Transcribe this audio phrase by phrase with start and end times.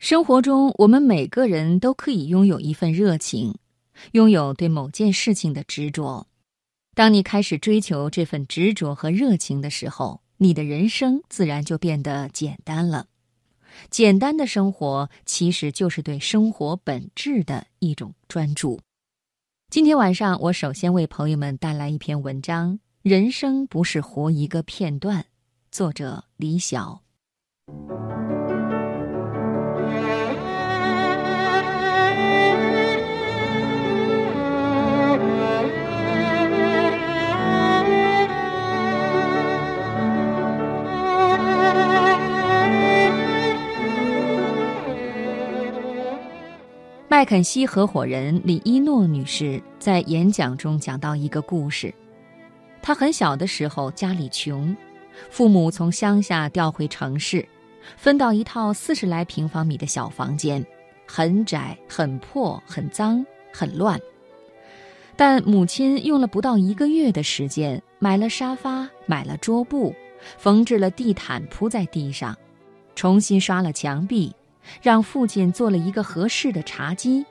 [0.00, 3.58] 生活中，我们每个人都可以拥有一份热情，
[4.12, 6.26] 拥有对某件事情的执着。
[6.94, 13.08] 当你开始追求这份执着和热情的时候，你的人生自然就变得简单了。
[13.90, 18.80] 简单的生活其实就是对生活本质的一种专注。
[19.68, 22.72] 今天晚上，我首先为朋友们带来一篇文章：
[23.02, 25.20] 《人生不是活一个片段》，
[25.70, 27.02] 作者李晓。
[47.20, 51.92] 麦肯锡合伙人李一诺女士在演讲中讲到一个故事：
[52.80, 54.74] 她很小的时候家里穷，
[55.28, 57.46] 父母从乡下调回城市，
[57.98, 60.64] 分到一套四十来平方米的小房间，
[61.06, 63.22] 很窄、很破、很脏、
[63.52, 64.00] 很乱。
[65.14, 69.94] 但母亲用了不到一个月的时间，买了沙发，买了桌布，
[70.38, 72.34] 缝制了地毯铺在地上，
[72.94, 74.34] 重新刷了墙壁。
[74.80, 77.24] 让父亲做了一个合适的茶几，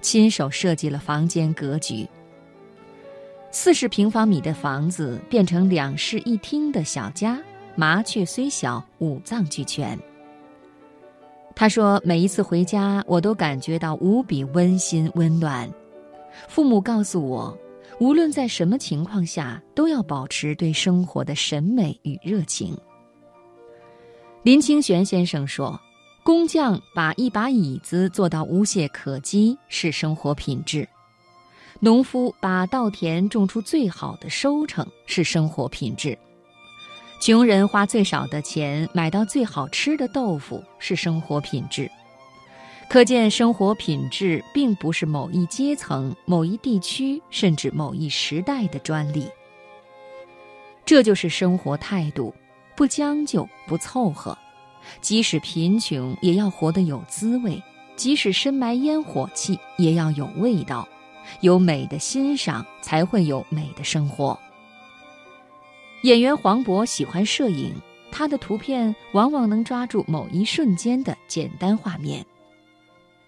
[0.00, 2.08] 亲手设计了房间格局。
[3.50, 7.38] 四十平方米的房子变成两室一厅的小家，
[7.76, 9.98] 麻雀虽小，五脏俱全。
[11.54, 15.70] 他说：“每一次回家，我都感觉到无比温馨温暖。
[16.48, 17.54] 父母告诉我，
[18.00, 22.74] 无论在什么情况下，都要保持对生活的审美与热情。”
[24.42, 25.78] 林清玄先生说。
[26.24, 30.88] 工匠把一把椅子做到无懈可击是生活品质，
[31.80, 36.16] 农夫把稻田种出最好的收成是生活品质，
[37.20, 41.90] 穷人花最少的钱买到最好吃的豆腐是生活品质。
[42.88, 49.26] 可见，生活品质并不是某一阶层、某一地区，甚至某一时代的专利。
[50.84, 52.32] 这就是生活态度，
[52.76, 54.38] 不将就，不凑合。
[55.00, 57.62] 即使贫穷，也要活得有滋味；
[57.96, 60.88] 即使深埋烟火气，也要有味道。
[61.40, 64.38] 有美的欣赏，才会有美的生活。
[66.02, 67.74] 演员黄渤喜欢摄影，
[68.10, 72.26] 他的图片往往能抓住某一瞬间的简单画面。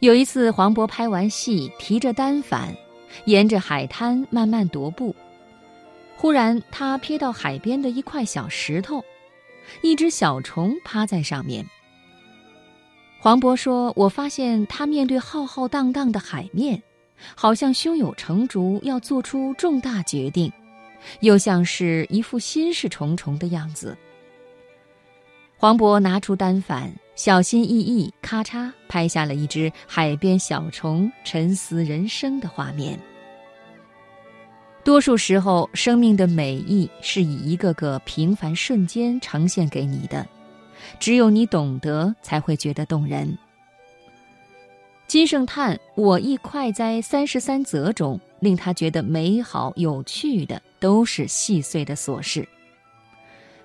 [0.00, 2.76] 有一次，黄渤拍完戏，提着单反，
[3.24, 5.16] 沿着海滩慢慢踱步，
[6.14, 9.02] 忽然他瞥到海边的一块小石头。
[9.82, 11.64] 一只小虫趴在上面。
[13.20, 16.82] 黄渤说：“我发现他面对浩浩荡荡的海面，
[17.34, 20.52] 好像胸有成竹，要做出重大决定，
[21.20, 23.96] 又像是一副心事重重的样子。”
[25.58, 32.96] 黄渤拿出单反，小心翼翼，咔嚓拍下了一只海边小虫沉思人生的画面。
[34.84, 40.26] 多数时候，生命的美意是以一个个平凡瞬间呈现给你的，
[40.98, 43.36] 只有你懂得，才会觉得动人。
[45.06, 52.46] 金圣叹“我亦快哉”三十三则中，令他觉得美好有趣的，都是细碎的琐事。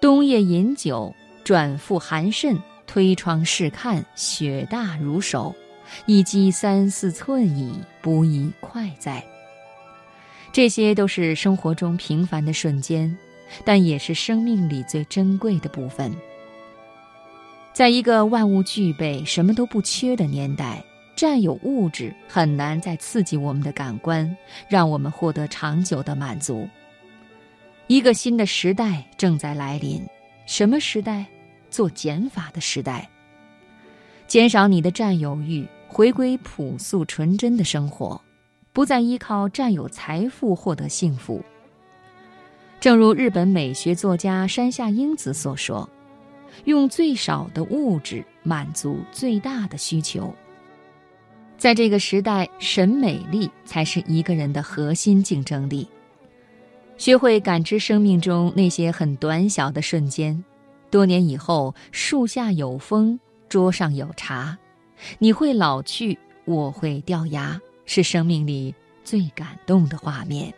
[0.00, 5.54] 冬夜饮酒，转复寒甚，推窗试看，雪大如手，
[6.06, 9.24] 一积三四寸矣，不亦快哉？
[10.56, 13.14] 这些都是生活中平凡的瞬间，
[13.62, 16.10] 但也是生命里最珍贵的部分。
[17.74, 20.82] 在一个万物具备、什么都不缺的年代，
[21.14, 24.34] 占有物质很难再刺激我们的感官，
[24.66, 26.66] 让我们获得长久的满足。
[27.86, 30.02] 一个新的时代正在来临，
[30.46, 31.26] 什么时代？
[31.68, 33.06] 做减法的时代。
[34.26, 38.18] 减少你的占有欲，回归朴素纯真的生活。
[38.76, 41.42] 不再依靠占有财富获得幸福。
[42.78, 45.88] 正如日本美学作家山下英子所说
[46.66, 50.30] ：“用最少的物质满足最大的需求。”
[51.56, 55.88] 在这个时代，审美力才是一个人的核心竞争力。
[56.98, 60.44] 学会感知生命中那些很短小的瞬间，
[60.90, 63.18] 多年以后，树下有风，
[63.48, 64.58] 桌上有茶，
[65.18, 67.58] 你会老去，我会掉牙。
[67.86, 68.74] 是生命里
[69.04, 70.52] 最感动的画面。